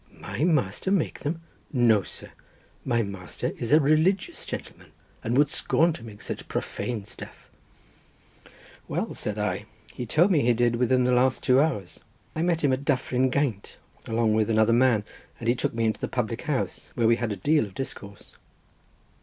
[0.19, 1.41] "My master make them?
[1.71, 2.31] No, sir;
[2.83, 4.93] my master is a religious gentleman,
[5.23, 7.51] and would scorn to make such profane stuff."
[8.87, 11.99] "Well," said I, "he told me he did within the last two hours.
[12.35, 13.77] I met him at Dyffryn Gaint,
[14.07, 15.03] along with another man,
[15.39, 18.35] and he took me into the public house, where we had a deal of discourse."